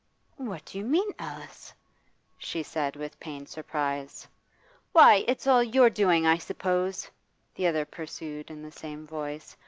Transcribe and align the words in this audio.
'What 0.37 0.65
do 0.65 0.79
you 0.79 0.83
mean, 0.83 1.11
Alice?' 1.19 1.71
she 2.39 2.63
said 2.63 2.95
with 2.95 3.19
pained 3.19 3.49
surprise. 3.49 4.27
'Why, 4.93 5.23
it's 5.27 5.45
all 5.45 5.61
your 5.61 5.91
doing, 5.91 6.25
I 6.25 6.39
suppose,' 6.39 7.07
the 7.53 7.67
other 7.67 7.85
pursued, 7.85 8.49
in 8.49 8.63
the 8.63 8.71
same 8.71 9.05
voice. 9.05 9.55